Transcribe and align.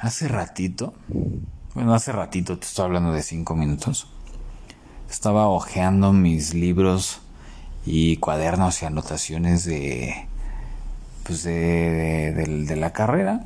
hace 0.00 0.28
ratito, 0.28 0.94
bueno, 1.74 1.94
hace 1.94 2.10
ratito, 2.10 2.58
te 2.58 2.66
estoy 2.66 2.86
hablando 2.86 3.12
de 3.12 3.22
cinco 3.22 3.54
minutos, 3.54 4.08
estaba 5.10 5.48
hojeando 5.48 6.12
mis 6.12 6.54
libros 6.54 7.20
y 7.84 8.16
cuadernos 8.16 8.82
y 8.82 8.86
anotaciones 8.86 9.64
de, 9.64 10.26
pues 11.24 11.42
de, 11.42 12.32
de, 12.32 12.76
la 12.76 12.92
carrera. 12.92 13.44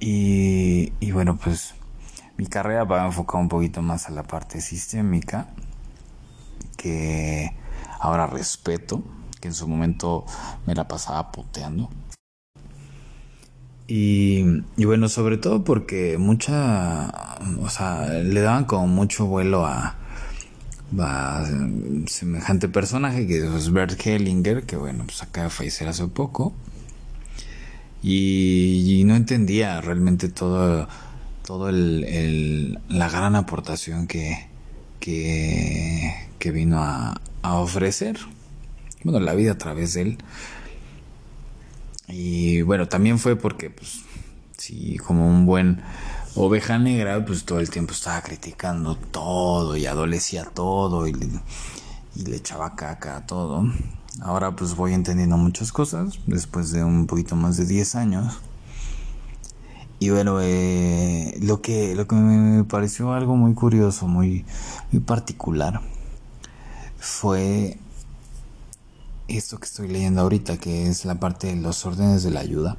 Y, 0.00 0.92
y, 1.00 1.10
bueno, 1.10 1.38
pues 1.42 1.74
mi 2.36 2.46
carrera 2.46 2.84
va 2.84 3.06
enfocada 3.06 3.42
un 3.42 3.48
poquito 3.48 3.82
más 3.82 4.08
a 4.08 4.12
la 4.12 4.22
parte 4.22 4.60
sistémica, 4.60 5.48
que 6.76 7.56
ahora 7.98 8.26
respeto, 8.26 9.02
que 9.40 9.48
en 9.48 9.54
su 9.54 9.66
momento 9.66 10.24
me 10.66 10.74
la 10.74 10.86
pasaba 10.86 11.32
puteando. 11.32 11.88
Y, 13.90 14.44
bueno, 14.76 15.08
sobre 15.08 15.38
todo 15.38 15.64
porque 15.64 16.18
mucha, 16.18 17.38
o 17.58 17.70
sea, 17.70 18.06
le 18.22 18.42
daban 18.42 18.66
como 18.66 18.86
mucho 18.86 19.24
vuelo 19.24 19.64
a, 19.64 19.96
a 20.98 21.46
semejante 22.06 22.68
personaje 22.68 23.26
que 23.26 23.38
es 23.38 23.72
Bert 23.72 23.98
Hellinger, 24.06 24.64
que 24.64 24.76
bueno, 24.76 25.04
pues 25.06 25.22
acaba 25.22 25.44
de 25.44 25.50
fallecer 25.50 25.88
hace 25.88 26.06
poco. 26.06 26.52
Y, 28.02 29.02
no 29.06 29.16
entendía 29.16 29.80
realmente 29.80 30.28
todo, 30.28 30.86
todo 31.46 31.70
el, 31.70 32.78
la 32.90 33.08
gran 33.08 33.36
aportación 33.36 34.06
que, 34.06 34.48
que, 35.00 36.14
que 36.38 36.50
vino 36.50 36.78
a, 36.82 37.18
a 37.40 37.54
ofrecer. 37.54 38.18
Bueno, 39.02 39.18
la 39.20 39.34
vida 39.34 39.52
a 39.52 39.58
través 39.58 39.94
de 39.94 40.02
él. 40.02 40.18
Y 42.08 42.62
bueno, 42.62 42.88
también 42.88 43.18
fue 43.18 43.36
porque, 43.36 43.70
pues, 43.70 44.00
sí, 44.56 44.96
como 44.98 45.28
un 45.28 45.46
buen 45.46 45.82
oveja 46.34 46.78
negra, 46.78 47.24
pues 47.24 47.44
todo 47.44 47.60
el 47.60 47.70
tiempo 47.70 47.92
estaba 47.92 48.22
criticando 48.22 48.96
todo 48.96 49.76
y 49.76 49.86
adolecía 49.86 50.44
todo 50.44 51.06
y 51.06 51.12
le, 51.12 51.28
y 52.16 52.24
le 52.24 52.36
echaba 52.36 52.76
caca 52.76 53.16
a 53.16 53.26
todo. 53.26 53.64
Ahora 54.20 54.56
pues 54.56 54.74
voy 54.74 54.94
entendiendo 54.94 55.36
muchas 55.36 55.70
cosas 55.70 56.18
después 56.26 56.72
de 56.72 56.82
un 56.82 57.06
poquito 57.06 57.36
más 57.36 57.56
de 57.56 57.66
10 57.66 57.94
años. 57.94 58.38
Y 60.00 60.10
bueno, 60.10 60.38
eh, 60.40 61.36
lo, 61.42 61.60
que, 61.60 61.94
lo 61.96 62.06
que 62.06 62.14
me 62.14 62.64
pareció 62.64 63.12
algo 63.12 63.36
muy 63.36 63.54
curioso, 63.54 64.06
muy, 64.06 64.44
muy 64.92 65.02
particular, 65.02 65.80
fue 66.98 67.78
esto 69.28 69.58
que 69.58 69.66
estoy 69.66 69.88
leyendo 69.88 70.22
ahorita, 70.22 70.56
que 70.56 70.88
es 70.88 71.04
la 71.04 71.20
parte 71.20 71.48
de 71.48 71.56
los 71.56 71.84
órdenes 71.84 72.22
de 72.22 72.30
la 72.30 72.40
ayuda, 72.40 72.76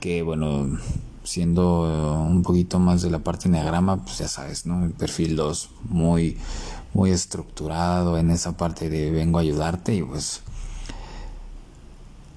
que 0.00 0.22
bueno, 0.22 0.78
siendo 1.22 2.24
un 2.28 2.42
poquito 2.42 2.78
más 2.78 3.02
de 3.02 3.10
la 3.10 3.20
parte 3.20 3.48
neagrama, 3.48 4.02
pues 4.02 4.18
ya 4.18 4.28
sabes, 4.28 4.66
¿no? 4.66 4.84
El 4.84 4.92
perfil 4.92 5.36
2, 5.36 5.70
muy, 5.88 6.36
muy 6.92 7.10
estructurado 7.10 8.18
en 8.18 8.30
esa 8.30 8.56
parte 8.56 8.90
de 8.90 9.10
vengo 9.10 9.38
a 9.38 9.42
ayudarte 9.42 9.94
y 9.94 10.02
pues 10.02 10.42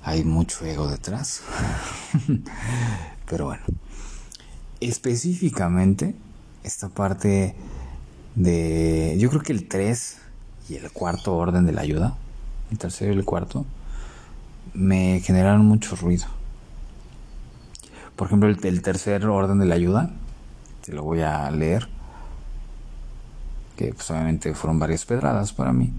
hay 0.04 0.24
mucho 0.24 0.66
ego 0.66 0.88
detrás. 0.88 1.42
Pero 3.28 3.46
bueno, 3.46 3.64
específicamente 4.80 6.16
esta 6.64 6.90
parte 6.90 7.56
de, 8.36 9.16
yo 9.20 9.30
creo 9.30 9.42
que 9.42 9.54
el 9.54 9.68
3 9.68 10.18
y 10.70 10.76
el 10.76 10.92
cuarto 10.92 11.36
orden 11.36 11.66
de 11.66 11.74
la 11.74 11.82
ayuda, 11.82 12.18
el 12.72 12.78
tercero 12.78 13.14
y 13.14 13.18
el 13.18 13.26
cuarto, 13.26 13.66
me 14.74 15.20
generaron 15.20 15.66
mucho 15.66 15.96
ruido. 15.96 16.26
Por 18.16 18.28
ejemplo, 18.28 18.50
el, 18.50 18.82
tercer 18.82 19.26
orden 19.26 19.60
de 19.60 19.66
la 19.66 19.76
ayuda, 19.76 20.12
te 20.86 20.94
lo 20.94 21.04
voy 21.04 21.22
a 21.22 21.50
leer, 21.52 21.88
que 23.76 23.94
pues 23.94 24.10
obviamente 24.12 24.54
fueron 24.54 24.80
varias 24.80 25.06
pedradas 25.06 25.54
para 25.54 25.74
mí, 25.74 25.92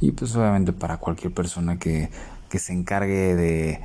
y 0.00 0.12
pues 0.12 0.34
obviamente 0.36 0.72
para 0.72 0.98
cualquier 0.98 1.32
persona 1.32 1.78
que, 1.78 2.10
que 2.48 2.58
se 2.58 2.72
encargue 2.72 3.34
de 3.34 3.80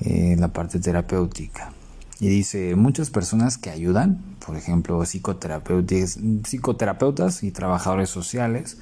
eh, 0.00 0.36
la 0.38 0.48
parte 0.48 0.80
terapéutica. 0.80 1.72
Y 2.20 2.28
dice, 2.28 2.74
muchas 2.74 3.10
personas 3.10 3.58
que 3.58 3.70
ayudan, 3.70 4.20
por 4.44 4.56
ejemplo, 4.56 5.04
psicoterapeutas, 5.04 6.18
psicoterapeutas 6.44 7.44
y 7.44 7.52
trabajadores 7.52 8.10
sociales, 8.10 8.78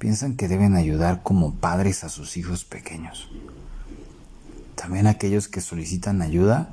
piensan 0.00 0.34
que 0.34 0.48
deben 0.48 0.76
ayudar 0.76 1.22
como 1.22 1.54
padres 1.54 2.04
a 2.04 2.08
sus 2.08 2.38
hijos 2.38 2.64
pequeños. 2.64 3.28
También 4.74 5.06
aquellos 5.06 5.46
que 5.46 5.60
solicitan 5.60 6.22
ayuda 6.22 6.70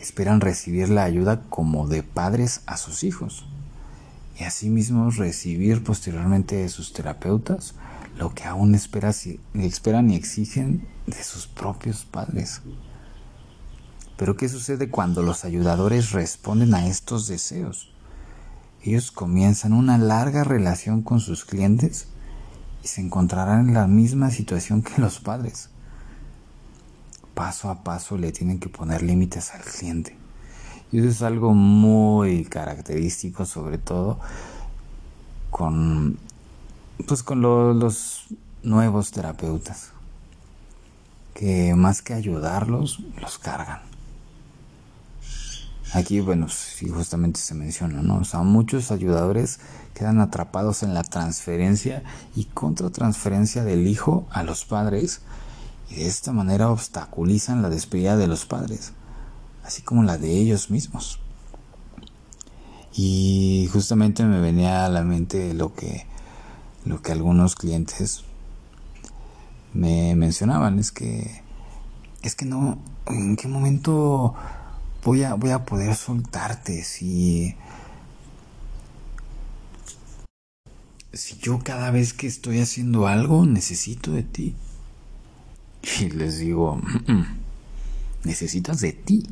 esperan 0.00 0.40
recibir 0.40 0.88
la 0.88 1.02
ayuda 1.02 1.42
como 1.50 1.88
de 1.88 2.04
padres 2.04 2.62
a 2.66 2.76
sus 2.76 3.02
hijos 3.02 3.44
y 4.38 4.44
asimismo 4.44 5.10
recibir 5.10 5.82
posteriormente 5.82 6.54
de 6.56 6.68
sus 6.68 6.92
terapeutas 6.92 7.74
lo 8.16 8.32
que 8.34 8.44
aún 8.44 8.76
esperan 8.76 10.10
y 10.10 10.14
exigen 10.14 10.86
de 11.08 11.24
sus 11.24 11.48
propios 11.48 12.04
padres. 12.04 12.62
Pero 14.16 14.36
¿qué 14.36 14.48
sucede 14.48 14.90
cuando 14.90 15.22
los 15.22 15.44
ayudadores 15.44 16.12
responden 16.12 16.74
a 16.74 16.86
estos 16.86 17.26
deseos? 17.26 17.92
Ellos 18.84 19.10
comienzan 19.10 19.72
una 19.72 19.98
larga 19.98 20.44
relación 20.44 21.02
con 21.02 21.18
sus 21.18 21.44
clientes 21.44 22.06
y 22.82 22.88
se 22.88 23.00
encontrarán 23.00 23.68
en 23.68 23.74
la 23.74 23.86
misma 23.86 24.30
situación 24.30 24.82
que 24.82 25.00
los 25.00 25.20
padres. 25.20 25.70
Paso 27.34 27.70
a 27.70 27.82
paso 27.84 28.16
le 28.16 28.32
tienen 28.32 28.58
que 28.58 28.68
poner 28.68 29.02
límites 29.02 29.52
al 29.54 29.62
cliente. 29.62 30.16
Y 30.92 30.98
eso 30.98 31.08
es 31.08 31.22
algo 31.22 31.54
muy 31.54 32.44
característico, 32.44 33.44
sobre 33.44 33.78
todo 33.78 34.18
con, 35.50 36.18
pues 37.06 37.22
con 37.22 37.42
los 37.42 38.26
nuevos 38.62 39.10
terapeutas, 39.10 39.92
que 41.34 41.74
más 41.74 42.02
que 42.02 42.14
ayudarlos, 42.14 43.00
los 43.20 43.38
cargan. 43.38 43.89
Aquí, 45.92 46.20
bueno, 46.20 46.48
sí, 46.48 46.88
justamente 46.88 47.40
se 47.40 47.54
menciona, 47.54 48.00
¿no? 48.00 48.18
O 48.18 48.24
sea, 48.24 48.42
muchos 48.42 48.92
ayudadores 48.92 49.58
quedan 49.92 50.20
atrapados 50.20 50.84
en 50.84 50.94
la 50.94 51.02
transferencia 51.02 52.04
y 52.36 52.44
contratransferencia 52.44 53.64
del 53.64 53.88
hijo 53.88 54.24
a 54.30 54.44
los 54.44 54.64
padres 54.64 55.20
y 55.90 55.96
de 55.96 56.06
esta 56.06 56.32
manera 56.32 56.70
obstaculizan 56.70 57.62
la 57.62 57.70
despedida 57.70 58.16
de 58.16 58.28
los 58.28 58.46
padres, 58.46 58.92
así 59.64 59.82
como 59.82 60.04
la 60.04 60.16
de 60.16 60.30
ellos 60.30 60.70
mismos. 60.70 61.18
Y 62.92 63.68
justamente 63.72 64.24
me 64.24 64.40
venía 64.40 64.84
a 64.84 64.88
la 64.88 65.02
mente 65.02 65.54
lo 65.54 65.74
que, 65.74 66.06
lo 66.84 67.02
que 67.02 67.10
algunos 67.10 67.56
clientes 67.56 68.22
me 69.72 70.14
mencionaban, 70.14 70.78
es 70.78 70.92
que, 70.92 71.42
es 72.22 72.36
que 72.36 72.44
no, 72.44 72.78
¿en 73.06 73.34
qué 73.36 73.48
momento 73.48 74.34
voy 75.04 75.24
a, 75.24 75.34
voy 75.34 75.50
a 75.50 75.64
poder 75.64 75.94
soltarte 75.94 76.82
si, 76.84 77.54
si 81.12 81.38
yo 81.38 81.58
cada 81.58 81.90
vez 81.90 82.12
que 82.12 82.26
estoy 82.26 82.60
haciendo 82.60 83.06
algo 83.06 83.46
necesito 83.46 84.12
de 84.12 84.22
ti? 84.22 84.54
Y 86.00 86.10
les 86.10 86.38
digo, 86.38 86.80
necesitas 88.24 88.80
de 88.80 88.92
ti, 88.92 89.26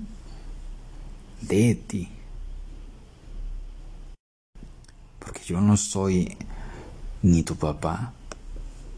de 1.42 1.74
ti. 1.74 2.08
Porque 5.18 5.42
yo 5.44 5.60
no 5.60 5.76
soy 5.76 6.36
ni 7.22 7.42
tu 7.42 7.56
papá, 7.56 8.14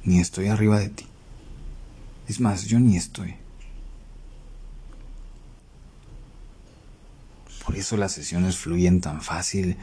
ni 0.04 0.20
estoy 0.20 0.46
arriba 0.46 0.78
de 0.78 0.90
ti. 0.90 1.06
Es 2.28 2.38
más, 2.38 2.66
yo 2.66 2.78
ni 2.78 2.96
estoy. 2.96 3.39
Por 7.70 7.78
eso 7.78 7.96
las 7.96 8.10
sesiones 8.10 8.56
fluyen 8.56 9.00
tan 9.00 9.22
fácil, 9.22 9.76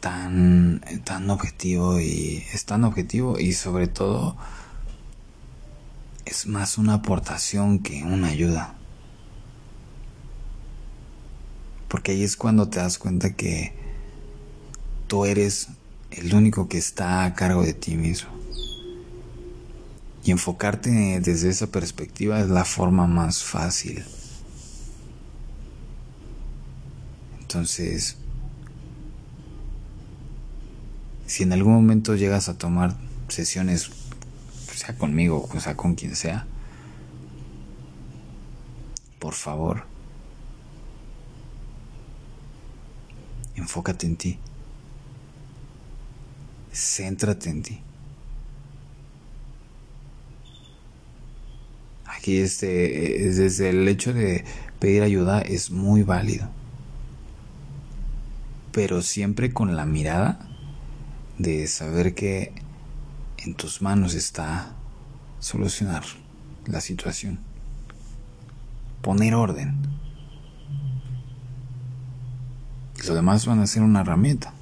tan, 0.00 0.82
tan 1.02 1.30
objetivo 1.30 1.98
y 1.98 2.44
es 2.52 2.66
tan 2.66 2.84
objetivo 2.84 3.38
y 3.38 3.54
sobre 3.54 3.88
todo 3.88 4.36
es 6.26 6.46
más 6.46 6.76
una 6.76 6.92
aportación 6.96 7.78
que 7.78 8.04
una 8.04 8.28
ayuda. 8.28 8.74
Porque 11.88 12.12
ahí 12.12 12.22
es 12.22 12.36
cuando 12.36 12.68
te 12.68 12.78
das 12.78 12.98
cuenta 12.98 13.32
que 13.32 13.72
tú 15.06 15.24
eres 15.24 15.68
el 16.10 16.34
único 16.34 16.68
que 16.68 16.76
está 16.76 17.24
a 17.24 17.32
cargo 17.32 17.62
de 17.62 17.72
ti 17.72 17.96
mismo. 17.96 18.28
Y 20.22 20.30
enfocarte 20.30 21.20
desde 21.20 21.48
esa 21.48 21.68
perspectiva 21.68 22.38
es 22.38 22.50
la 22.50 22.66
forma 22.66 23.06
más 23.06 23.42
fácil. 23.42 24.04
Entonces, 27.54 28.16
si 31.24 31.44
en 31.44 31.52
algún 31.52 31.74
momento 31.74 32.16
llegas 32.16 32.48
a 32.48 32.58
tomar 32.58 32.96
sesiones 33.28 33.90
sea 34.74 34.98
conmigo, 34.98 35.48
o 35.54 35.60
sea 35.60 35.76
con 35.76 35.94
quien 35.94 36.16
sea, 36.16 36.48
por 39.20 39.34
favor, 39.34 39.84
enfócate 43.54 44.06
en 44.06 44.16
ti. 44.16 44.38
Céntrate 46.72 47.50
en 47.50 47.62
ti. 47.62 47.80
Aquí 52.04 52.38
este, 52.38 52.66
desde 52.66 53.70
el 53.70 53.86
hecho 53.86 54.12
de 54.12 54.44
pedir 54.80 55.04
ayuda 55.04 55.40
es 55.40 55.70
muy 55.70 56.02
válido. 56.02 56.50
Pero 58.74 59.02
siempre 59.02 59.52
con 59.52 59.76
la 59.76 59.86
mirada 59.86 60.48
de 61.38 61.66
saber 61.68 62.14
que 62.14 62.52
en 63.38 63.54
tus 63.54 63.82
manos 63.82 64.14
está 64.14 64.74
solucionar 65.38 66.02
la 66.66 66.80
situación. 66.80 67.38
Poner 69.00 69.34
orden. 69.36 69.76
Lo 73.06 73.14
demás 73.14 73.46
van 73.46 73.60
a 73.60 73.66
ser 73.68 73.82
una 73.82 74.00
herramienta. 74.00 74.52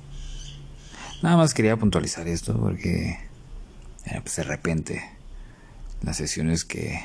Nada 1.23 1.39
más 1.39 1.55
quería 1.55 1.79
puntualizar 1.79 2.29
esto 2.29 2.59
porque 2.61 3.19
eh, 4.05 4.21
pues 4.21 4.37
de 4.37 4.43
repente 4.43 5.03
las 6.03 6.19
sesiones 6.19 6.67
que 6.67 7.01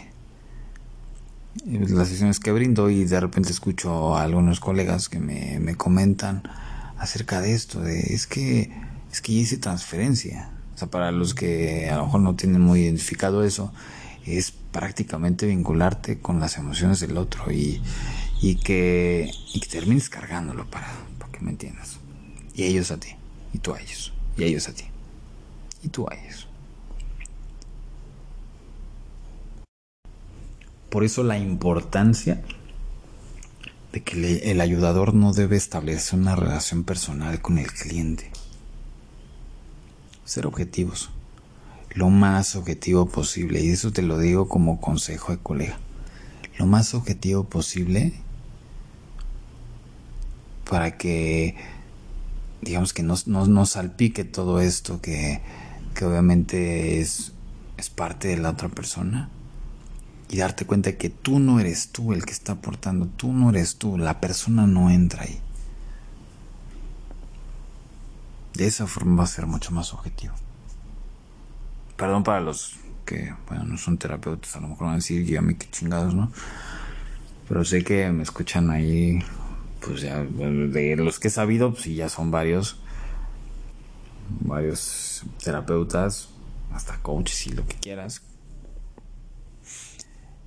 las 1.66 2.10
sesiones 2.10 2.40
que 2.40 2.52
brindo 2.52 2.90
y 2.90 3.06
de 3.06 3.20
repente 3.20 3.52
escucho 3.52 4.16
a 4.18 4.24
algunos 4.24 4.60
colegas 4.60 5.08
que 5.08 5.20
me, 5.20 5.60
me 5.60 5.76
comentan 5.76 6.44
acerca 6.98 7.42
de 7.42 7.54
esto, 7.54 7.82
de 7.82 8.00
es 8.14 8.28
que 8.28 8.72
es 9.12 9.22
que 9.22 9.32
hice 9.32 9.58
transferencia. 9.58 10.52
O 10.76 10.78
sea, 10.78 10.90
para 10.90 11.12
los 11.12 11.34
que 11.34 11.90
a 11.90 11.98
lo 11.98 12.06
mejor 12.06 12.22
no 12.22 12.36
tienen 12.36 12.62
muy 12.62 12.82
identificado 12.82 13.44
eso, 13.44 13.74
es 14.26 14.52
prácticamente 14.52 15.46
vincularte 15.48 16.20
con 16.20 16.40
las 16.40 16.58
emociones 16.58 17.00
del 17.00 17.18
otro 17.18 17.52
y, 17.52 17.82
y, 18.42 18.56
que, 18.56 19.32
termines 19.72 20.10
cargándolo 20.10 20.70
para, 20.70 20.88
para 21.18 21.32
que 21.32 21.40
me 21.40 21.52
entiendas. 21.52 21.98
Y 22.54 22.64
ellos 22.64 22.92
a 22.92 22.98
ti, 22.98 23.10
y 23.54 23.60
tú 23.60 23.74
a 23.74 23.80
ellos, 23.80 24.14
y 24.38 24.44
ellos 24.44 24.68
a 24.68 24.74
ti, 24.74 24.86
y 25.82 25.88
tú 25.90 26.08
a 26.10 26.16
ellos. 26.16 26.48
Por 30.90 31.04
eso 31.04 31.24
la 31.24 31.38
importancia 31.38 32.42
que 34.04 34.52
el 34.52 34.62
ayudador 34.62 35.14
no 35.14 35.34
debe 35.34 35.58
establecer 35.58 36.20
una 36.20 36.36
relación 36.36 36.84
personal 36.84 37.42
con 37.42 37.58
el 37.58 37.72
cliente. 37.72 38.32
Ser 40.26 40.46
objetivos 40.46 41.10
lo 41.98 42.10
más 42.10 42.56
objetivo 42.56 43.08
posible. 43.08 43.62
Y 43.62 43.70
eso 43.70 43.92
te 43.92 44.04
lo 44.04 44.20
digo 44.20 44.48
como 44.48 44.80
consejo 44.80 45.32
de 45.32 45.40
colega. 45.40 45.80
Lo 46.58 46.66
más 46.66 46.94
objetivo 46.94 47.44
posible 47.44 48.14
para 50.70 50.98
que, 50.98 51.56
digamos 52.62 52.94
que 52.94 53.04
no, 53.04 53.16
no, 53.26 53.66
salpique 53.66 54.26
todo 54.26 54.60
esto 54.60 55.02
que, 55.02 55.42
que 55.96 56.06
obviamente 56.06 57.00
es, 57.00 57.32
es 57.78 57.90
parte 57.90 58.28
de 58.30 58.38
la 58.38 58.52
otra 58.52 58.70
persona. 58.70 59.30
Y 60.30 60.38
darte 60.38 60.66
cuenta 60.66 60.98
que 60.98 61.10
tú 61.10 61.40
no 61.40 61.60
eres 61.60 61.90
tú 61.90 62.12
el 62.14 62.26
que 62.26 62.34
está 62.34 62.54
aportando, 62.54 63.08
tú 63.08 63.32
no 63.32 63.50
eres 63.50 63.78
tú, 63.78 63.98
la 63.98 64.20
persona 64.20 64.68
no 64.68 64.90
entra 64.90 65.24
ahí. 65.24 65.40
De 68.54 68.66
esa 68.66 68.88
forma 68.88 69.18
va 69.18 69.24
a 69.24 69.28
ser 69.28 69.46
mucho 69.46 69.72
más 69.72 69.94
objetivo. 69.94 70.34
Perdón 71.96 72.24
para 72.24 72.42
los 72.42 72.76
que, 73.06 73.34
bueno, 73.48 73.64
no 73.64 73.78
son 73.78 73.98
terapeutas, 73.98 74.56
a 74.56 74.60
lo 74.60 74.68
mejor 74.68 74.88
van 74.88 74.94
a 74.94 74.98
decir, 74.98 75.26
ya 75.26 75.42
me 75.42 75.58
qué 75.58 75.70
chingados, 75.72 76.14
¿no? 76.14 76.32
Pero 77.48 77.64
sé 77.64 77.84
que 77.84 78.12
me 78.12 78.24
escuchan 78.24 78.70
ahí, 78.70 79.24
pues 79.80 80.02
ya, 80.02 80.24
de 80.24 80.96
los 80.98 81.20
que 81.20 81.30
he 81.30 81.32
sabido, 81.32 81.72
pues 81.72 81.84
sí, 81.84 81.96
ya 81.96 82.10
son 82.10 82.30
varios, 82.30 82.80
varios 84.42 85.24
terapeutas, 85.42 86.30
hasta 86.74 86.98
coaches 86.98 87.48
y 87.48 87.52
lo 87.52 87.66
que 87.66 87.76
quieras. 87.76 88.22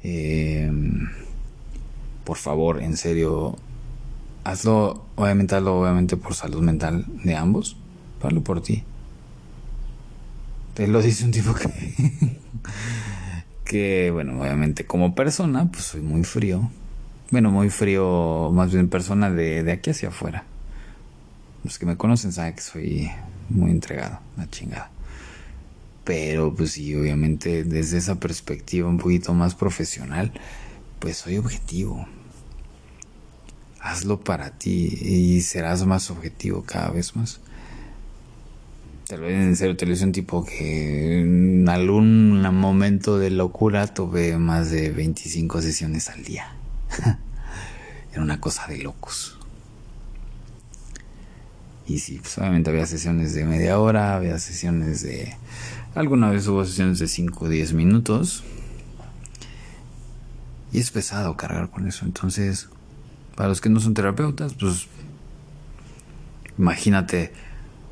Em, 0.02 1.08
por 2.24 2.36
favor, 2.36 2.82
en 2.82 2.96
serio, 2.96 3.56
hazlo, 4.44 5.04
obviamente 5.16 5.54
hazlo 5.54 5.80
obviamente 5.80 6.16
por 6.16 6.34
salud 6.34 6.62
mental 6.62 7.04
de 7.24 7.36
ambos, 7.36 7.76
hazlo 8.22 8.42
por 8.42 8.62
ti. 8.62 8.84
Te 10.74 10.86
lo 10.86 11.02
dice 11.02 11.24
un 11.24 11.30
tipo 11.30 11.54
que, 11.54 12.36
que, 13.64 14.10
bueno, 14.10 14.40
obviamente 14.40 14.86
como 14.86 15.14
persona, 15.14 15.70
pues 15.70 15.84
soy 15.84 16.00
muy 16.00 16.24
frío. 16.24 16.70
Bueno, 17.30 17.50
muy 17.50 17.70
frío, 17.70 18.50
más 18.52 18.72
bien 18.72 18.88
persona 18.88 19.30
de, 19.30 19.62
de 19.62 19.72
aquí 19.72 19.90
hacia 19.90 20.08
afuera. 20.08 20.44
Los 21.62 21.78
que 21.78 21.86
me 21.86 21.96
conocen 21.96 22.32
saben 22.32 22.54
que 22.54 22.62
soy 22.62 23.10
muy 23.50 23.70
entregado, 23.70 24.18
una 24.36 24.48
chingada. 24.50 24.90
Pero 26.10 26.52
pues 26.52 26.72
sí, 26.72 26.92
obviamente 26.96 27.62
desde 27.62 27.98
esa 27.98 28.18
perspectiva 28.18 28.88
un 28.88 28.98
poquito 28.98 29.32
más 29.32 29.54
profesional, 29.54 30.32
pues 30.98 31.18
soy 31.18 31.36
objetivo. 31.36 32.04
Hazlo 33.80 34.18
para 34.18 34.58
ti 34.58 34.88
y 35.00 35.40
serás 35.42 35.86
más 35.86 36.10
objetivo 36.10 36.64
cada 36.64 36.90
vez 36.90 37.14
más. 37.14 37.38
Te 39.06 39.18
lo 39.18 39.30
en 39.30 39.54
serio, 39.54 39.76
te 39.76 39.86
lo 39.86 39.94
un 40.04 40.10
tipo 40.10 40.44
que 40.44 41.20
en 41.20 41.68
algún 41.68 42.42
momento 42.56 43.16
de 43.16 43.30
locura 43.30 43.86
tuve 43.86 44.36
más 44.36 44.72
de 44.72 44.90
25 44.90 45.62
sesiones 45.62 46.08
al 46.08 46.24
día. 46.24 46.56
Era 48.12 48.20
una 48.20 48.40
cosa 48.40 48.66
de 48.66 48.78
locos. 48.78 49.39
Y 51.90 51.98
sí, 51.98 52.20
pues 52.20 52.38
obviamente 52.38 52.70
había 52.70 52.86
sesiones 52.86 53.34
de 53.34 53.44
media 53.44 53.80
hora, 53.80 54.14
había 54.14 54.38
sesiones 54.38 55.02
de... 55.02 55.34
Alguna 55.96 56.30
vez 56.30 56.46
hubo 56.46 56.64
sesiones 56.64 57.00
de 57.00 57.08
5 57.08 57.46
o 57.46 57.48
10 57.48 57.72
minutos. 57.72 58.44
Y 60.72 60.78
es 60.78 60.92
pesado 60.92 61.36
cargar 61.36 61.68
con 61.68 61.88
eso. 61.88 62.04
Entonces, 62.04 62.68
para 63.34 63.48
los 63.48 63.60
que 63.60 63.70
no 63.70 63.80
son 63.80 63.94
terapeutas, 63.94 64.54
pues 64.54 64.86
imagínate 66.58 67.32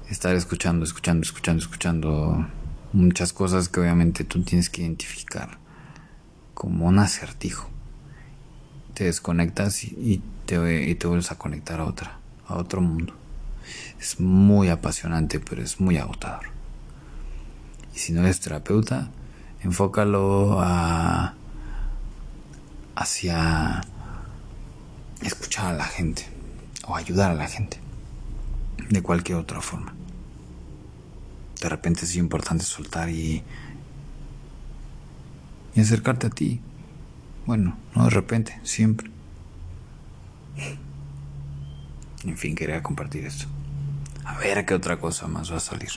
estar 0.09 0.37
escuchando, 0.37 0.85
escuchando, 0.85 1.25
escuchando, 1.25 1.61
escuchando 1.61 2.47
muchas 2.93 3.33
cosas 3.33 3.69
que 3.69 3.81
obviamente 3.81 4.23
tú 4.23 4.45
tienes 4.45 4.71
que 4.71 4.83
identificar 4.83 5.59
como 6.55 6.87
un 6.87 7.01
acertijo. 7.01 7.69
Te 8.95 9.03
desconectas 9.03 9.83
y, 9.83 10.23
te, 10.47 10.89
y 10.89 10.95
te 10.95 11.09
vuelves 11.09 11.33
a 11.33 11.37
conectar 11.37 11.81
a 11.81 11.87
otra, 11.87 12.21
a 12.47 12.55
otro 12.59 12.81
mundo. 12.81 13.19
Es 14.01 14.21
muy 14.21 14.69
apasionante, 14.69 15.41
pero 15.41 15.63
es 15.63 15.81
muy 15.81 15.99
agotador. 15.99 16.47
Y 17.95 17.99
si 17.99 18.13
no 18.13 18.21
eres 18.21 18.41
terapeuta, 18.41 19.11
enfócalo 19.63 20.61
a, 20.61 21.35
hacia 22.95 23.83
escuchar 25.23 25.75
a 25.75 25.77
la 25.77 25.85
gente 25.85 26.27
o 26.87 26.97
ayudar 26.97 27.31
a 27.31 27.35
la 27.35 27.49
gente 27.49 27.81
de 28.89 29.03
cualquier 29.03 29.39
otra 29.39 29.61
forma 29.61 29.95
de 31.61 31.69
repente 31.69 32.05
es 32.05 32.17
importante 32.17 32.65
soltar 32.65 33.09
y, 33.11 33.43
y 35.75 35.81
acercarte 35.81 36.29
a 36.29 36.31
ti. 36.31 36.61
Bueno, 37.47 37.77
no 37.95 38.05
de 38.05 38.11
repente, 38.11 38.61
siempre. 38.63 39.11
En 42.29 42.37
fin, 42.37 42.55
quería 42.55 42.83
compartir 42.83 43.25
esto. 43.25 43.47
A 44.25 44.37
ver 44.39 44.67
qué 44.67 44.75
otra 44.75 44.99
cosa 44.99 45.27
más 45.27 45.51
va 45.51 45.57
a 45.57 45.61
salir. 45.61 45.89